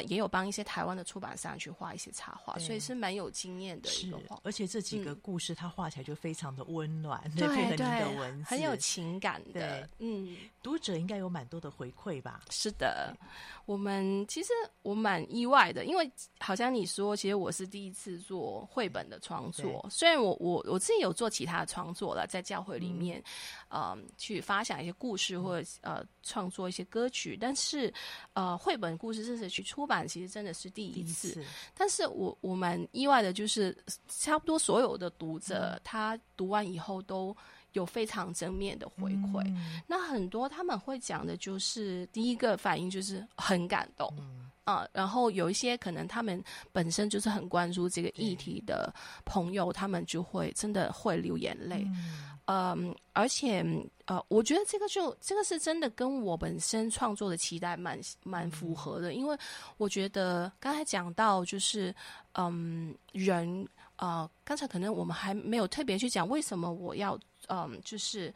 [0.06, 4.38] 也有帮一些台湾的出版商去画一些插画，所以是蛮有经验的一个画。
[4.44, 9.88] 而且这几个故事，他画起来就非常的温暖，对对的文字，很有情感的。
[9.98, 12.42] 嗯，读者应该有蛮多的回馈吧？
[12.50, 13.16] 是的，
[13.66, 19.84] 我们其实我蛮意外的，因为好像你说，其实我是第一次做绘本的创作。
[19.90, 23.20] 虽然我我我自己有做其他的创作了，在教会里面，
[23.70, 27.92] 嗯、呃，去发想一些故事或者呃创作一些歌曲，但是
[28.34, 29.79] 呃，绘本故事真是去出。
[29.80, 31.44] 出版其实真的是第一次，一次。
[31.74, 33.74] 但是我我蛮意外的，就是
[34.10, 37.34] 差不多所有的读者，嗯、他读完以后都
[37.72, 39.42] 有非常正面的回馈。
[39.46, 48.92] 嗯、那很多他们会讲的，就是第一个反应就是很感动、嗯、啊，然后有一些可能他们本身就是很关注这个议题的
[49.24, 51.84] 朋友，他们就会真的会流眼泪。
[51.86, 53.64] 嗯嗯，而且
[54.06, 59.36] 呃，我觉得这个就这个是真的跟我本身创作的期待蛮蛮符合的，因为
[59.76, 61.94] 我觉得刚才讲到就是
[62.34, 67.16] 嗯，人啊，刚才可能我们还没有特别去讲为什么我要
[67.48, 68.34] 嗯，就是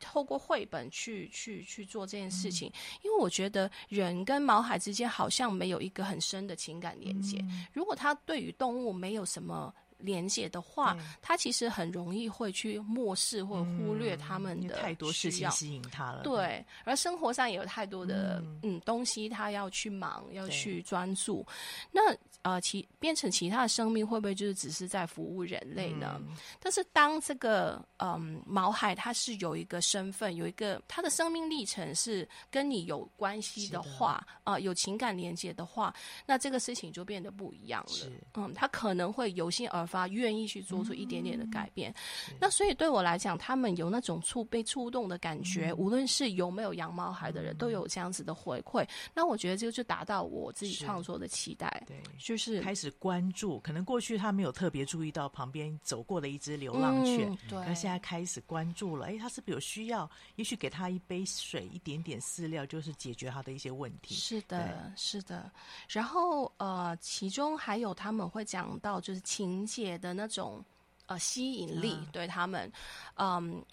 [0.00, 2.72] 透过绘本去去去做这件事情，嗯、
[3.04, 9.72] 因为我觉得人跟毛海之间好像没有一个很深的情感连接，嗯、如果他对于动物没有什么。
[10.00, 16.22] 连接的话，他其实很容易会去漠视或忽略他们的、嗯、太多事情吸引他了。
[16.22, 21.46] 对，而生活上也有太多的嗯，嗯东西，他要去忙，要去专注。
[21.92, 26.18] 那呃，其变成其他的生命，会不会就是只是在服务人类呢？
[26.26, 38.10] 嗯、但是当这个嗯毛孩，他是有一个身份，有一个他的生命历程是跟你有关系的话，啊、呃，有情感连接的话，那这个事情就变得不一样了。
[38.32, 41.90] 嗯，他可能会由心而发，愿意去做出一点点的改变。
[42.30, 48.84] 嗯、那所以对我来讲，他们有那种触被触动的感觉，嗯、无论是有没有养毛孩的人，都有这样子的回馈。
[48.84, 51.82] 嗯、那我觉得这个就达到我自己创作的期待。
[51.86, 52.00] 对。
[52.18, 59.06] 就是开始关注，可能过去他没有特别注意到旁边走过的一只流浪犬，嗯、对，那现在开始关注了。
[59.06, 60.08] 哎，他是不是有需要？
[60.36, 64.14] 也许给他一杯水，一点点饲料，就是解决他的一些问题。
[64.14, 65.50] 是的，是的。
[65.88, 70.64] 然后呃，其中还有他们会讲到，就是情节的那种
[71.06, 72.70] 呃吸引力，嗯、对他们，
[73.16, 73.64] 嗯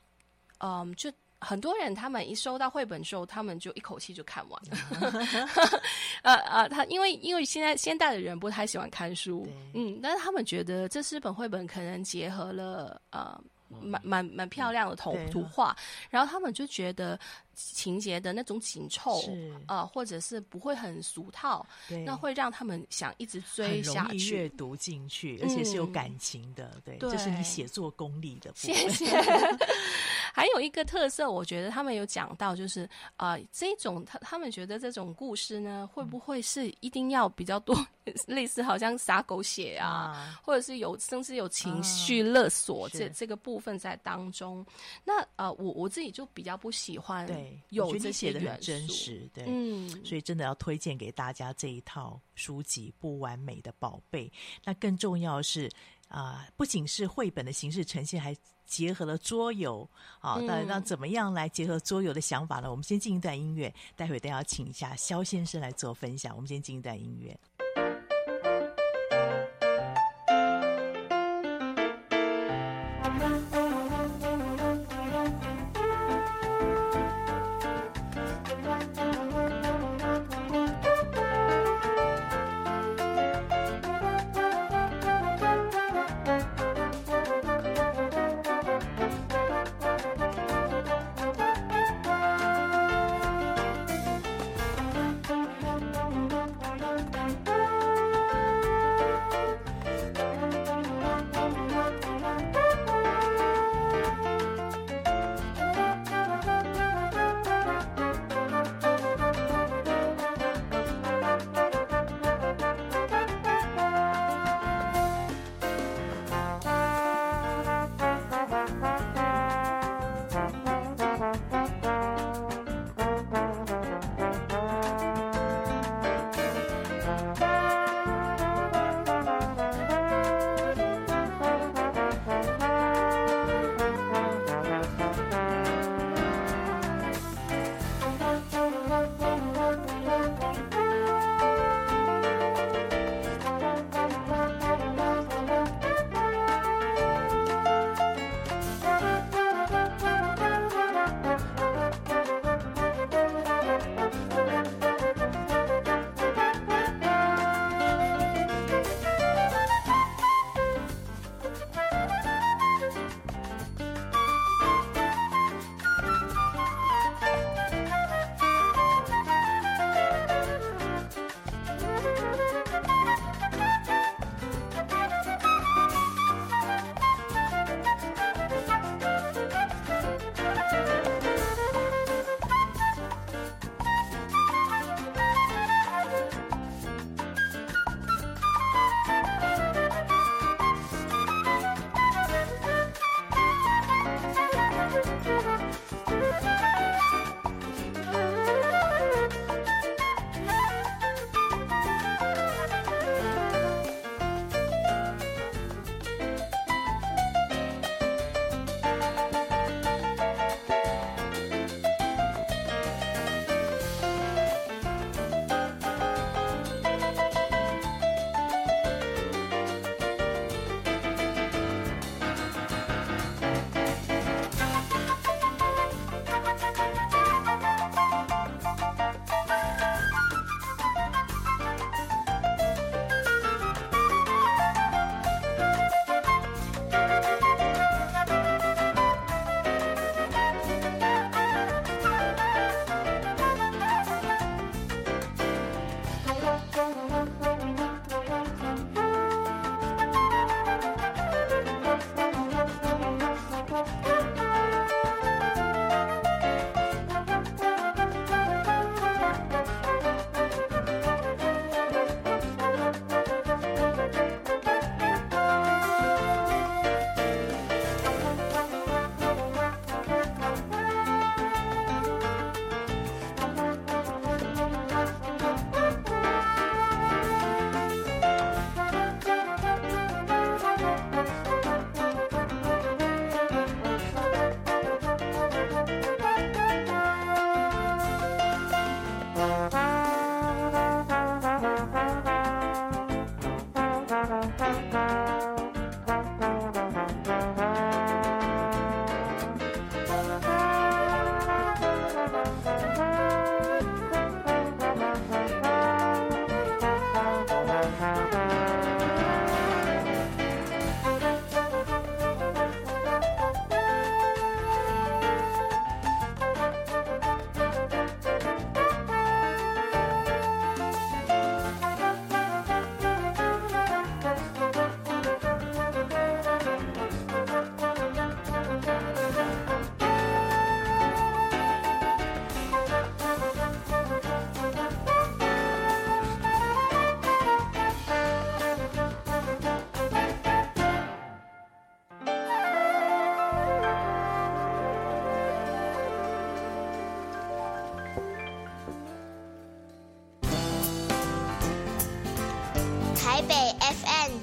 [0.60, 1.12] 嗯，就。
[1.40, 5.22] 很多人他们一收到绘本之后，他们就一口气就看完了。
[6.24, 13.40] 呃呃，他因为因为现在现代的人不太喜欢看书，嗯，但是他们觉得这四本绘本可能结合了呃。
[13.70, 15.76] 蛮蛮蛮漂亮的图图画，
[16.10, 17.20] 然后他们就觉得
[17.54, 19.22] 情节的那种紧凑，
[19.66, 21.66] 啊，或者是不会很俗套，
[22.06, 28.76] 那会让他们想一直追下去，阅读进去，而且是有感情的，对，这是你写作功力的部分。
[28.76, 29.12] 谢谢。
[30.38, 37.76] 还有一个特色，我觉得他们有讲到，就是呃，这种他他们觉得这种故事呢，会不会是一定要比较多，
[38.28, 40.40] 类似好像撒狗血啊，啊。
[40.44, 44.64] 或者是有甚至有情绪勒索这、啊、这个部分在当中？
[45.04, 54.28] 那呃，我我自己就比较不喜欢对有这些元素，真实对，嗯，所以真的要推荐给大家这一套书籍《不完美的宝贝》。
[54.64, 55.68] 那更重要的是
[56.08, 58.36] 啊、呃，不仅是绘本的形式呈现，还
[58.66, 59.88] 结合了桌游
[60.20, 60.40] 啊。
[60.42, 62.70] 那那怎么样来结合桌游的想法呢？
[62.70, 66.36] 我们先进一段音乐，待会儿都要请一下肖先生来做分享。
[66.36, 67.38] 我们先进一段音乐。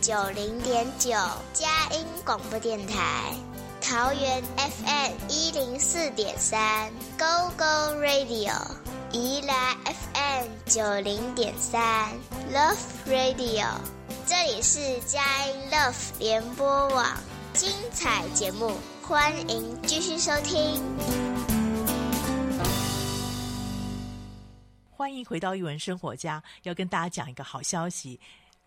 [0.04, 1.12] 九零点九
[1.54, 3.32] 佳音广播电台，
[3.80, 7.64] 桃园 FM 一零四点三 Go Go
[7.96, 8.52] Radio，
[9.12, 12.12] 宜兰 FM 九零点三
[12.52, 12.76] Love
[13.06, 13.64] Radio，
[14.26, 17.06] 这里是佳音 Love 联播网，
[17.54, 20.82] 精彩节目，欢迎继续收听。
[24.90, 28.20] 欢迎回到艺文生活家，要跟大家讲一个好消息。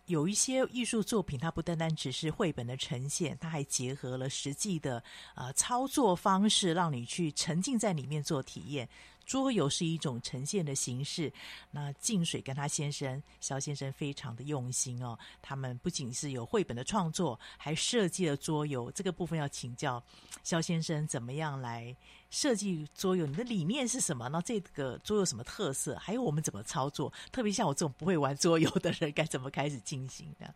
[0.07, 5.03] 有一些艺术作品，它不单单只是绘本的呈现，它还结合了实际的
[5.35, 8.87] 呃操作方式，让你去沉浸在里面做体验。
[9.27, 11.31] 桌游是一种呈现的形式。
[11.69, 18.89] 那静水跟他先生肖先生非常的用心哦，他们不仅是有绘本的创作，还设计了桌游。
[18.91, 20.01] 这个部分要请教
[20.43, 21.95] 肖先生，怎么样来
[22.31, 23.25] 设计桌游？
[23.25, 24.29] 你的理念是什么？
[24.29, 25.97] 那这个桌游什么特色？
[25.97, 27.11] 还有我们怎么操作？
[27.31, 30.47] 特别像我这种不会玩桌游的人，该怎么开始进行呢？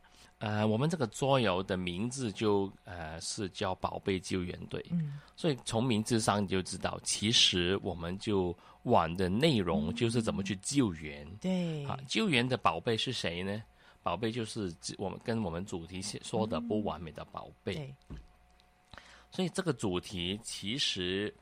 [0.42, 13.62] 呃，我们这个桌游的名字就呃是叫“宝贝救援队”，嗯，所以从名字上你就知道，其实我们就玩的内容就是怎么去救援，嗯、对，啊，救援的宝贝是谁呢？
[14.02, 17.76] 宝贝就是我们跟我们主题说的不完美的宝贝，
[18.10, 21.34] 嗯、对，所以这个主题其实。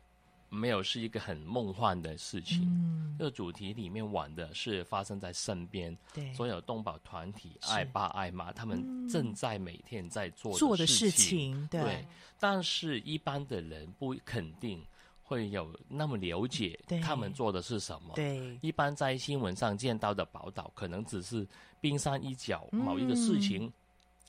[0.49, 2.61] 没有是一个很梦幻的事情。
[2.63, 12.05] 嗯，这个主题里面玩的是发生在身边，对，所有动保团体爱爸爱妈，他们正在每天在做做的事情，对，对。
[12.39, 14.81] 但是，一般的人不肯定
[15.21, 18.13] 会有那么了解他们做的是什么。
[18.15, 21.45] 对，一般在新闻上见到的报道，可能只是
[21.81, 23.71] 冰山一角，某一个事情。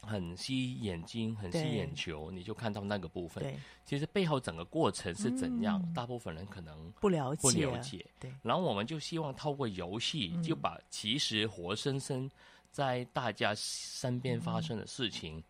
[0.02, 3.44] 嗯很吸眼睛，很吸眼球，你就看到那个部分。
[3.44, 7.40] 对，其实背后整个过程是怎样，嗯、大部分人可能不了解。
[7.42, 8.04] 不了解。
[8.18, 8.34] 对。
[8.42, 12.28] 然后我们就希望透过游戏，就把其实活生生
[12.72, 15.42] 在大家身边发生的事情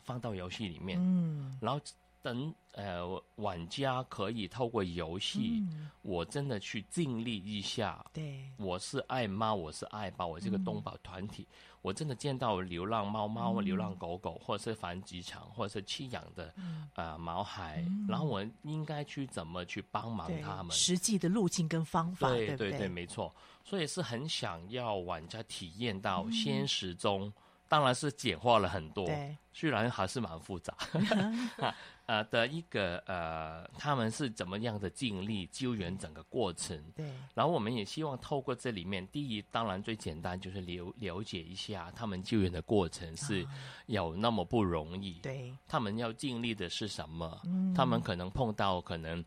[0.00, 0.98] 放到游戏里面。
[1.00, 1.58] 嗯。
[1.60, 1.80] 然后
[2.22, 8.04] 等呃玩家可以透过游戏，嗯、我真的去尽力一下。
[8.12, 8.48] 对。
[8.56, 11.42] 我是爱猫，我是爱宝，我这个东宝团体。
[11.42, 16.54] 嗯我真的见到流浪猫猫、流浪狗狗，或者是繁殖场，或者是弃养的
[16.94, 20.70] 呃毛孩，然后我应该去怎么去帮忙他们？
[20.70, 23.34] 实际的路径跟方法，对对对，没错。
[23.64, 27.32] 所以是很想要玩家体验到现实中，
[27.72, 29.08] 当然是简化了很多，
[29.50, 30.76] 虽然还是蛮复杂。
[32.04, 36.78] 呃的一个呃，他们是怎么样的尽力救援整个过程？
[36.94, 37.10] 对。
[37.32, 43.46] 然后我们也希望透过这里面，第一当然最简单就是了了解一下他们救援的过程是
[43.86, 45.14] 有那么不容易。
[45.22, 45.56] 对。
[45.66, 47.40] 他们要经历的是什么？
[47.44, 47.72] 嗯。
[47.72, 49.24] 他们可能碰到可能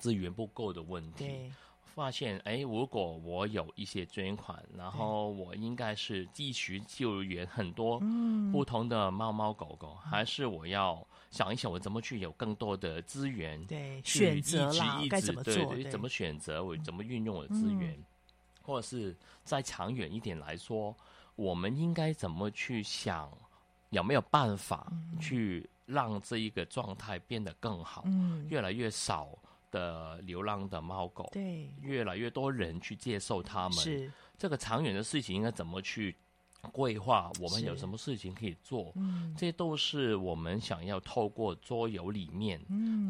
[0.00, 1.52] 资源不够的问题。
[1.96, 2.02] 对。
[2.02, 7.98] 发现哎，如果我有一些捐款，然后我应该是继续救援很多
[8.52, 11.04] 不同的猫猫狗狗，嗯、还是我要？
[11.30, 13.62] 想一想，我怎么去有更多的资源？
[13.66, 15.52] 对，去选择啦，该怎么做？
[15.54, 16.62] 对，对，对，怎么选择？
[16.64, 17.92] 我怎么运用我的资源？
[17.92, 18.04] 嗯、
[18.62, 20.94] 或者是再长远一点来说，
[21.34, 23.30] 我们应该怎么去想？
[23.90, 24.90] 有没有办法
[25.20, 28.02] 去让这一个状态变得更好？
[28.06, 29.28] 嗯，越来越少
[29.70, 33.78] 的流浪的猫狗，对，越来越多人去接受他们。
[33.78, 34.12] 是。
[34.38, 36.16] 这个长远的事情，应该怎么去？
[36.72, 37.30] 规划？
[37.40, 42.60] 我们有什么事情可以做，嗯，这都是我们想要透过桌游里面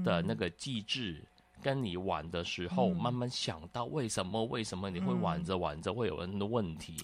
[0.05, 1.25] 的那个机制，
[1.63, 6.97] 跟你玩的时候，慢慢想到为什么为什么你会玩着玩着会有很多问题，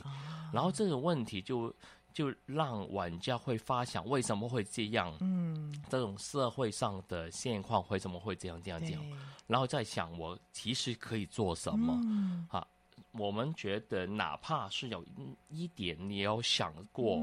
[0.52, 1.74] 然后这个问题就
[2.12, 9.02] 就让玩家会发想为什么会这样，嗯，这种社会上的现况为什么会这样这样这样，
[9.46, 12.46] 然后再想我其实可以做什么，嗯。
[12.50, 12.66] 啊。
[13.12, 15.04] 我们觉得，哪怕是有
[15.50, 17.20] 一点你有想过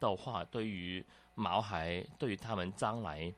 [0.00, 1.04] 的话，嗯、对于
[1.36, 3.32] 毛孩，对于他们将来，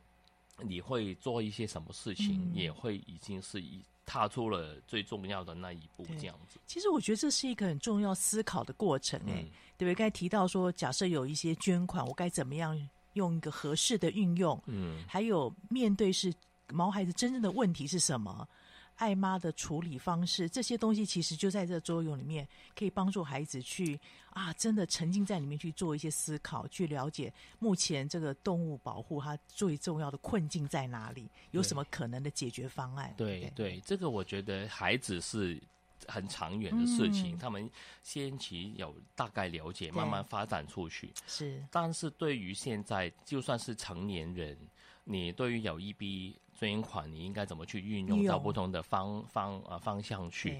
[0.57, 6.59] 你会做一些什么事情，嗯、也会已经是一踏出了最重要的那一步，这样子。
[6.67, 9.95] 其实我觉得这是一个很重要思考的过程，哎、嗯，对不对？
[9.95, 12.77] 刚才提到说，假设有一些捐款，我该怎么样
[13.13, 14.61] 用一个合适的运用？
[14.65, 16.33] 嗯，还有面对是
[16.69, 18.47] 毛孩子真正的问题是什么？
[18.95, 33.13] 爱妈的处理方式，这些东西其实就在这桌游里面，可以帮助孩子去啊，真的沉浸在里面去做一些思考，去了解目前这个动物保护它最重要的困境在哪里，有什么可能的解决方案。
[33.17, 35.61] 对对，对，这个我觉得孩子是
[36.07, 37.69] 很长远的事情，嗯、他们
[38.03, 41.11] 先期有大概了解，慢慢发展出去。
[41.27, 44.57] 是，但是对于现在就算是成年人，
[45.03, 46.37] 你对于有一笔。
[46.59, 50.59] 捐款你应该怎么去运用到不同的方方啊方向去？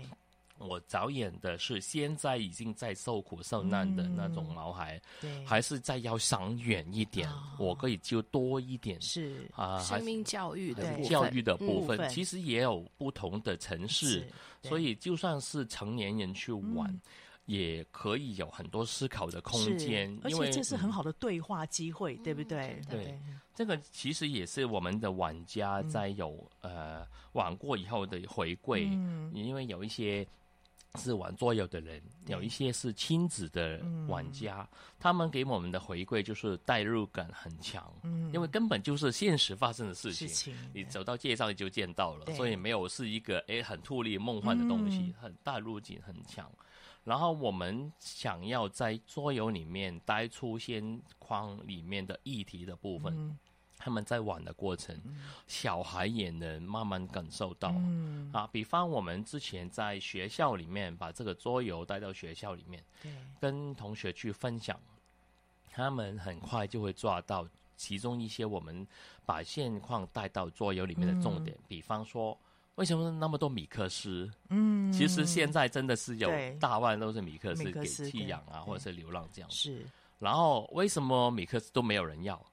[0.60, 5.02] 我着眼的是现在已经在受苦受难的那种毛孩，
[5.46, 9.50] 还是再要想远一点，哦、我可以就多一点，是。
[9.56, 11.10] 啊，生命教育的部分。
[11.10, 14.26] 教育的部分，嗯、其实也有不同的城市，
[14.62, 16.90] 所以就算是成年人去玩。
[16.90, 17.02] 嗯
[17.46, 22.82] 也可以有很多思考的空间，而且这是很好的对话机会，嗯、对不对？
[22.90, 23.20] 对，
[23.54, 30.26] 这个其实也是我们的玩家在有、嗯、呃玩过以后的回馈，嗯、因为有一些
[30.96, 46.50] 是玩桌游的人，有一些是亲子的玩家，嗯、他们给我们的回馈就是代入感很强，嗯，因为根本就是现实发生的事情，事情你走到街上就见到了，所以没有是一个哎很突兀梦幻的东西，嗯、很大入感很强。
[47.04, 53.38] 然后我们想要在桌游里面带出现框里面的议题的部分，嗯、
[53.78, 57.72] 他们在玩的过程，嗯、小孩也能慢慢感受到。
[57.72, 62.82] 嗯、啊，比方我们之前在学校里面把这个桌游带到学校里面，
[63.40, 64.80] 跟同学去分享，
[65.70, 67.46] 他们很快就会抓到
[67.76, 68.88] 其中一些我们
[69.26, 72.38] 把现况带到桌游里面的重点，嗯、比方说。
[72.76, 74.30] 为什么那么多米克斯？
[74.50, 79.52] 嗯，其实现在真的是有大半都是米克斯给弃养啊，或者是流浪这样。
[79.52, 79.86] 是。
[80.18, 82.44] 然后为什么米克斯都没有人要？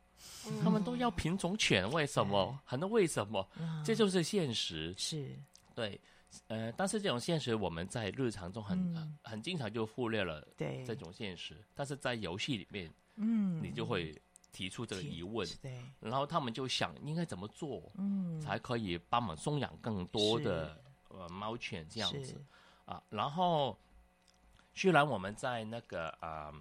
[0.47, 2.59] 嗯、他们都要品种犬，为什么？
[2.65, 3.49] 很多为什么？
[3.59, 4.95] 嗯、这就是现实。
[4.99, 5.35] 是。
[5.75, 5.99] 对。
[6.49, 10.47] 呃，但是这种现实我们在日常中很、嗯、很经常就忽略了。
[10.57, 10.85] 对。
[10.85, 14.15] 这种现实，但是在游戏里面，嗯，你就会。
[14.53, 22.41] 提出这个疑问，对，然后他们就想应该怎么做，嗯，才可以帮忙送养更多的呃猫犬这样子。
[22.85, 23.03] 啊。
[23.09, 23.79] 然后
[24.75, 26.53] 虽然我们在那个呃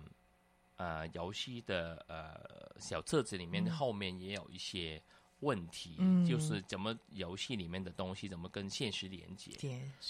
[0.78, 5.02] 呃游戏的呃小册子里面后面也有一些
[5.42, 9.52] 问题，嗯，就是怎么游戏里面的东西怎么跟现实连接，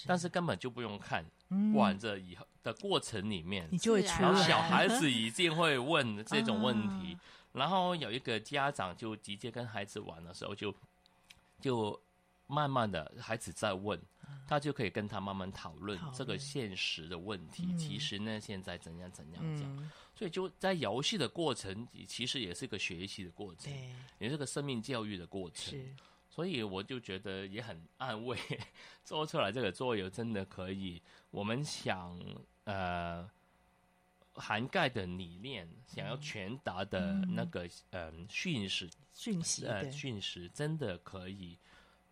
[0.06, 1.24] 但是根本就不用看，
[1.74, 7.16] 玩着以后的过程里面，你就会出来，小孩子一定会问这种问题。
[7.52, 10.78] 然后有一个家长就直接跟孩子玩的时候就，就
[11.60, 12.00] 就
[12.46, 14.00] 慢慢的孩子在问，
[14.46, 17.66] 他就可以跟他慢慢讨论这个现实的问题。
[17.68, 23.72] 嗯、其实呢，现在怎样怎样讲，嗯、所以就在游戏的过程，其实也是个学习的过程，
[24.18, 25.78] 也是个生命教育的过程。
[26.28, 28.38] 所以我就觉得也很安慰，
[29.04, 31.02] 做出来这个桌游真的可以。
[31.32, 32.16] 我们想
[32.64, 33.28] 呃。
[34.34, 38.26] 涵盖的理念，想要传达的那个嗯。
[38.28, 41.58] 讯息，讯息呃讯息，真的可以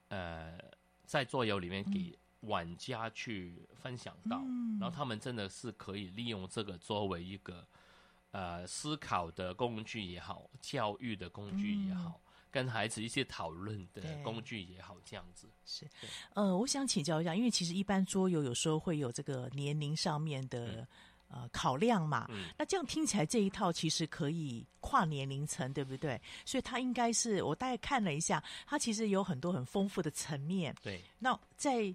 [0.08, 0.58] 呃
[1.06, 4.42] 在桌游里面给玩家去分享到，
[4.78, 7.66] 然后他们真的是可以利用这个作为一个
[8.32, 15.48] 呃思考的工具也好，教育的工具也好，跟孩子一些讨论的工具也好，这样子。
[15.64, 15.88] 是。
[16.34, 20.86] 呃，我想请教一下，因为其实一般桌游有时候会有这个年龄上面的。
[21.30, 26.18] 呃，考量嘛，嗯、那这样听起来这一套其实可以跨年龄层，对不对？
[26.46, 30.74] 所以它应该是我大概看了一下，它其实有很多很丰富的层面。
[30.82, 31.94] 对，那在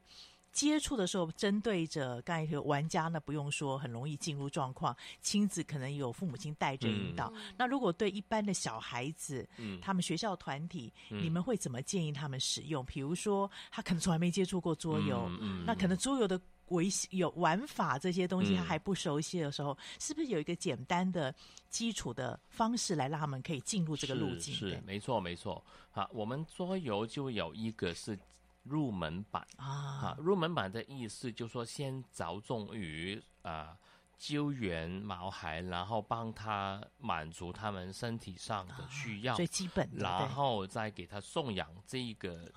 [0.51, 7.33] 接触的时候，针对着刚才说玩家呢，不用说很容易进入状况，亲子可能有父母亲带着引导。
[7.33, 12.85] 嗯、那如果对一般的小孩子，嗯，他们学校团体，嗯、你们会怎么建议他们使用？
[12.85, 15.27] 比如说，他可能从来没接触过桌游，
[15.65, 16.39] 那可能桌游的。
[16.73, 21.33] 维有玩法这些东西他还不熟悉的时候，嗯、是不是有一个简单的
[21.69, 24.53] 基础的方式来让他们可以进入这个路径？
[24.53, 25.63] 是，是没错没错。
[25.91, 28.17] 好，我们桌游就有一个是
[28.63, 33.77] 入门版啊，入门版的意思就是说先着重于啊。
[34.25, 42.49] 救援毛孩，然后帮他满足他们身体上的需要，最基本的，然后再给他送养这一个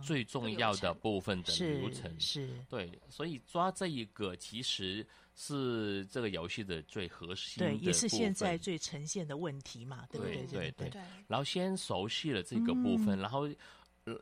[0.00, 2.14] 最重要的部分的流程。
[2.20, 10.46] 是，对，所以抓这一个其实是这个游戏的最核心的，对，也是现在最呈现的问题嘛，对不对？
[10.46, 11.02] 对对对。
[11.26, 13.48] 然后先熟悉了这个部分，然后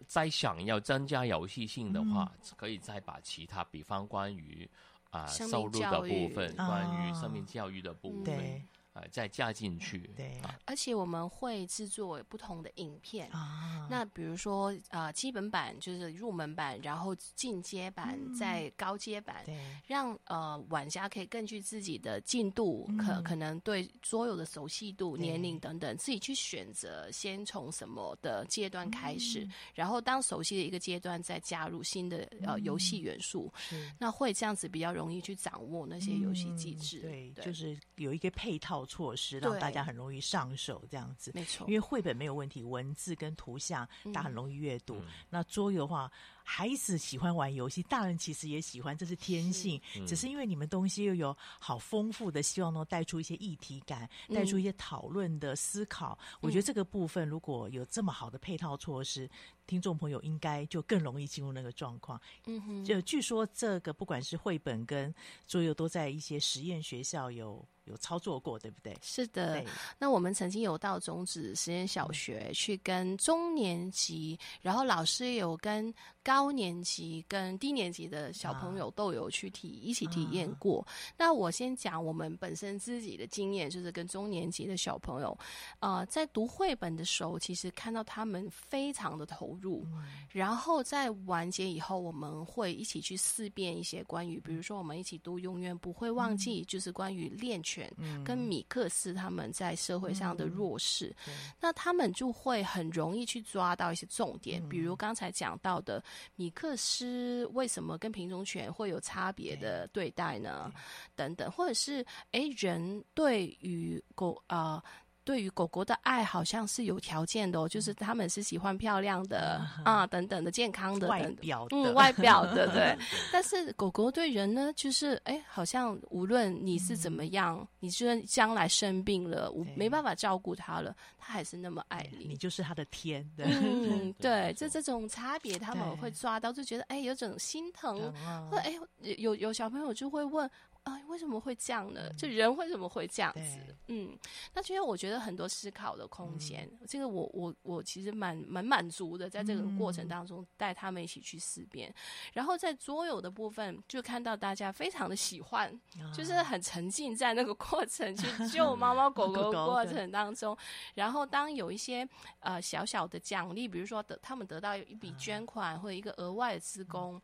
[0.07, 4.67] 再想要增加游戏性的话，可以再把其他，比方关于。
[5.15, 8.37] 啊，收入的部分，关于生命教育的部分。
[8.37, 8.63] 嗯
[8.95, 10.09] 呃，再加进去。
[10.17, 13.29] 对，而且我们会制作不同的影片。
[13.31, 33.53] 啊，那比如说，呃，基本版就是入门版，然后进阶版，再高阶版，对，让呃玩家可以根据自己的进度，可可能对所有的熟悉度、年龄等等，自己去选择先从什么的阶段开始，然后当熟悉的一个阶段再加入新的呃游戏元素，
[33.99, 37.01] 那会这样子比较容易去掌握那些游戏机制。
[37.01, 38.84] 对，就是有一个配套。
[38.85, 41.67] 措施让大家很容易上手，这样子没错。
[41.67, 44.97] 因为绘本没有问题，文字跟图像大家很容易阅读。
[44.97, 46.11] 嗯、那桌游的话，
[46.43, 49.81] 孩子喜欢玩游戏，大人其实也喜欢，这是天性。
[49.93, 56.19] 是嗯、只是因为你们东西又有好丰富的，希望能带出一些议题感，带、嗯、出一些讨论的思考。
[56.35, 59.29] 嗯、我觉得这个部分如果有这么好的配套措施，
[59.67, 62.21] 听众朋友应该就更容易进入那个状况。
[62.47, 65.15] 嗯哼，就据说这个不管是绘本跟
[65.47, 67.65] 桌游，都在一些实验学校有。
[67.85, 68.97] 有操作过，对不对？
[69.03, 69.63] 是的。
[69.99, 75.93] 那我们曾经有到种子实验小学去跟中年级，嗯、然后老师有跟
[76.23, 80.81] 高年级、跟低年级的小朋友都有去体、啊、一起体验过。
[80.81, 80.89] 啊、
[81.19, 85.37] 那我先讲我们本身自己的经验，就是跟中年级的小朋友，
[85.81, 89.85] 呃，在读绘本的时候，其实看到他们非常的投入。
[89.93, 97.91] 嗯、然后在完结以后，我们会一起去思辨一些关于，比如说我们一起读《永远不会忘记》，嗯、就是关于练拳。
[98.25, 106.03] 跟米克斯他们在社会上的弱势，嗯、那他们就会很容易去抓到一些重点，嗯、比如刚才讲到的
[106.37, 110.73] 米克斯为什么跟品种犬会有差别的对待呢？
[111.15, 114.75] 等等，或者是诶，人对于狗啊。
[114.75, 114.83] 呃
[115.25, 122.97] 对于狗狗的爱好像是有条件的哦，就是他们是喜欢漂亮的啊，等等的健康的外表的，嗯，外表的 对。
[123.33, 132.27] 但是狗狗对人呢，就是哎，好像无论你是怎么样，你就算将来生病了，我没办法照顾它了，它还是那么爱你。
[132.27, 138.13] 你就是它的天， 嗯，对，就这种差别他们会抓到，就觉得哎，有种心疼，
[138.51, 140.49] 或者哎，有有小朋友就会问。
[140.85, 142.13] 啊，为什么会这样呢？
[142.13, 143.59] 就人为什么会这样子？
[143.89, 144.15] 嗯，
[144.53, 151.95] 那其实我觉得很多思考的空间，嗯、这个我我我其实蛮蛮满足的，在这个过程当中带他们一起去思辨，嗯、
[152.35, 155.69] 然后在桌游的部分就看到大家非常的喜欢，
[155.99, 160.55] 啊、就是很沉浸在那个过程去 救猫猫狗狗的过程当中，
[160.97, 162.07] 然后当有一些
[162.41, 167.15] 呃小小的奖励，比如说得他们得到一笔捐款或者一个额外的资工。
[167.15, 167.23] 嗯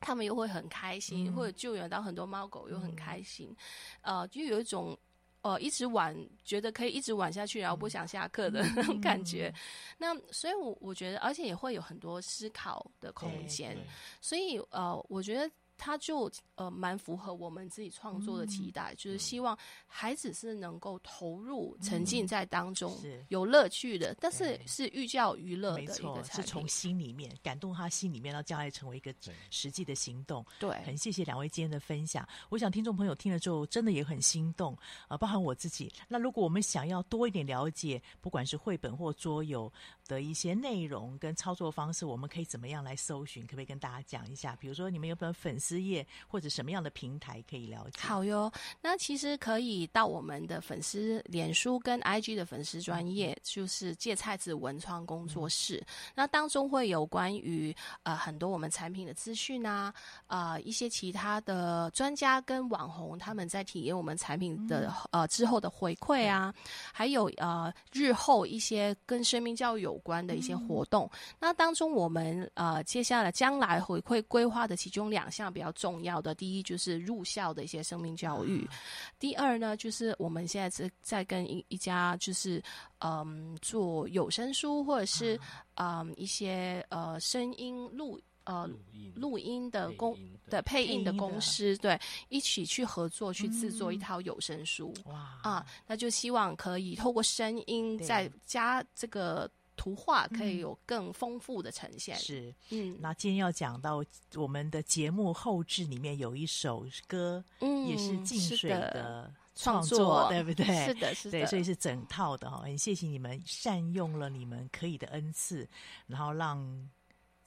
[0.00, 3.54] 他们又会很开心，嗯、或者救援到很多猫狗又很开心，
[4.02, 4.98] 嗯、呃，就有一种
[5.42, 9.52] 呃一直玩，觉得可以一直玩下去，然后不想下课的那种 感觉。
[9.54, 9.60] 嗯、
[9.98, 13.76] 那所以我，我我觉得，而且也会有很多思考的空间。
[14.20, 15.50] 所以，呃，我觉得。
[15.78, 19.56] 他就呃蛮符合我们自己创作的期待，嗯、就是希望
[19.86, 29.14] 孩子是能够投入、嗯、沉浸在当中，是有乐趣的，但是是寓教于乐的一个产品，没错，是从心里面感动他心里面，让将来成为一个
[29.50, 30.44] 实际的行动。
[30.58, 32.28] 对，很谢谢两位今天的分享。
[32.48, 35.92] 我想听众朋友听了之后，真的也很心动啊、呃，包含我自己。
[36.08, 39.72] 那如果我们想要多一点了解，不管是绘本或桌游
[40.08, 43.44] 的一些内容跟操作方式，我们可以怎么样来搜寻？
[43.44, 44.56] 可不可以跟大家讲一下？
[44.56, 45.78] 比如说，你们有没有粉丝？
[45.78, 48.00] 页或者什么样的平台可以了解？
[48.00, 48.50] 好哟，
[48.80, 55.76] 那其实可以到我们的粉丝脸书跟 IG 的粉丝专业，嗯、就是芥菜子文创工作室。
[55.76, 55.86] 嗯、
[56.16, 59.94] 那当中会有关于呃很多我们产品的资讯啊，
[60.26, 71.10] 呃一些其他的专家跟网红他们在体验我们产品的、嗯、呃之后的回馈啊，嗯、还有呃日后一些跟生命教育有关的一些活动。
[71.12, 75.48] 嗯、那当中我们呃接下来将来回馈规划的其中两项。
[75.48, 78.76] 比较重要的，第一就是入校的一些生命教育，嗯、
[79.18, 82.62] 第二呢就是我们现在是在跟一一家就是
[82.98, 85.40] 嗯做有声书或者是
[85.76, 88.68] 嗯，嗯一些呃声音录呃
[89.16, 90.16] 录音，的公
[90.50, 99.50] 的配音的公司对一起去合作去制作一套有声书哇、嗯、啊，那就希望可以透过声音再加这个。
[99.78, 102.18] 图画可以有更丰富的呈现。
[102.18, 104.04] 是，嗯，那今天要讲到
[104.34, 110.66] 我们的节目后置里面有一首歌，嗯，也是静水的创作，对不对？
[110.86, 112.62] 是的，是的，对，所以是整套的哈。
[112.64, 115.68] 很谢谢你们善用了你们可以的恩赐，
[116.08, 116.88] 然后让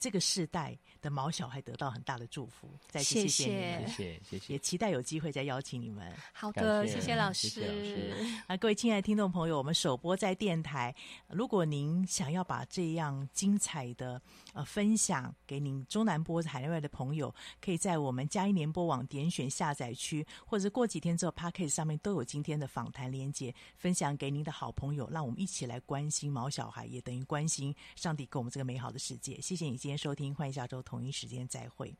[0.02, 6.12] 这个世代的毛小孩得到很大的祝福，再次谢谢你们，谢谢谢谢，也期待有机会再邀请你们。
[6.32, 8.12] 好的，谢谢老师。
[8.48, 10.92] 啊各位亲爱的听众朋友，我们首播在电台。
[11.28, 14.20] 如果您想要把这样精彩的
[14.52, 29.40] 呃分享给您中南部海内外的朋友，可以在我们佳音联播网点选下载区，或者过几天之后 Podcast 上面都有今天的访谈连接，分享给您的好朋友，让我们一起来关心毛小孩，也等于关心上帝给我们这个美好的世界。
[29.40, 31.94] 谢谢你今天收听，欢迎下周同一时间再会。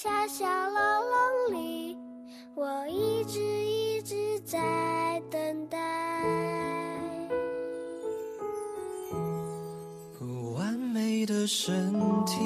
[0.00, 1.00] 小小牢
[1.50, 1.98] 笼里，
[2.54, 5.76] 我一直一直在等待。
[10.16, 11.90] 不完美的身
[12.24, 12.36] 体，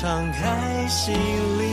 [0.00, 1.12] 敞开心
[1.58, 1.66] 灵，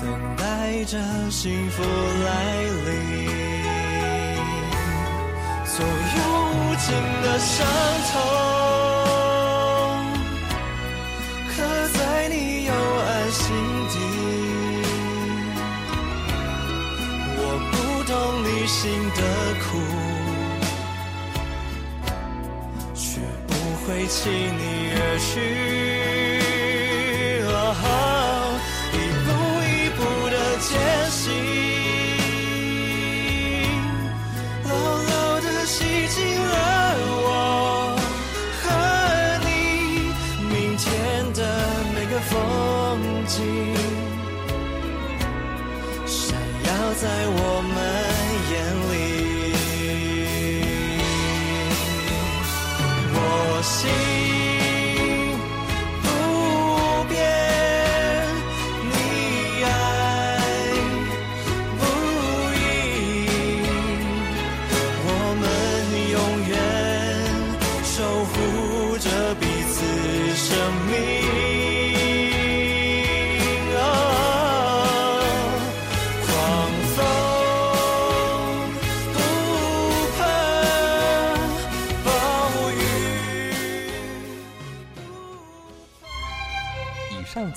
[0.00, 0.98] 等待着
[1.30, 2.88] 幸福来临。
[5.66, 5.86] 所有
[6.54, 6.86] 无尽
[7.22, 7.66] 的伤
[8.12, 8.16] 痛，
[11.54, 11.56] 刻
[11.92, 11.98] 在
[12.30, 13.44] 你幽暗心
[13.90, 13.94] 底。
[17.36, 17.74] 我不
[18.10, 18.80] 懂你心
[19.14, 19.20] 的
[19.60, 19.68] 苦。
[23.98, 25.40] 背弃你而去
[28.92, 28.96] 一
[29.26, 29.28] 步
[29.66, 31.07] 一步的坚